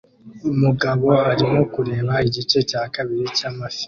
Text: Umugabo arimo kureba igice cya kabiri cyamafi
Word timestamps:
Umugabo 0.53 1.07
arimo 1.31 1.61
kureba 1.73 2.13
igice 2.27 2.59
cya 2.69 2.81
kabiri 2.93 3.25
cyamafi 3.37 3.79